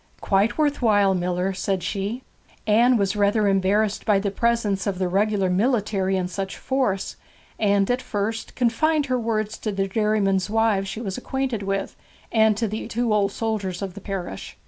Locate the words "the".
4.17-4.31, 4.97-5.07, 9.71-9.87, 12.67-12.87, 13.93-14.01